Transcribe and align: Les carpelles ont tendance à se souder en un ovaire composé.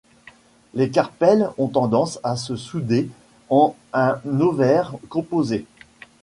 Les 0.73 0.89
carpelles 0.89 1.51
ont 1.59 1.67
tendance 1.67 2.17
à 2.23 2.35
se 2.35 2.55
souder 2.55 3.07
en 3.51 3.75
un 3.93 4.17
ovaire 4.39 4.93
composé. 5.09 5.67